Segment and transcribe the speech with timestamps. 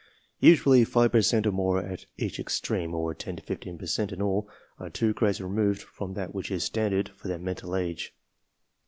[0.39, 4.11] Usually 5 per cent or more at each extreme, or 10 to 15 per cent
[4.11, 8.11] in all, are two grades removed from that which is standard for their mental age.